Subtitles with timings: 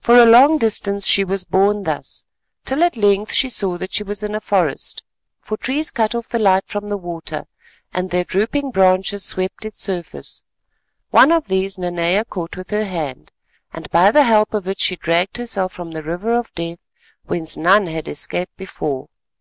[0.00, 2.24] For a long distance she was borne thus
[2.64, 5.04] till at length she saw that she was in a forest,
[5.38, 7.46] for trees cut off the light from the water,
[7.94, 10.42] and their drooping branches swept its surface.
[11.12, 13.30] One of these Nanea caught with her hand,
[13.72, 16.80] and by the help of it she dragged herself from the River of Death
[17.26, 19.06] whence none had escaped before.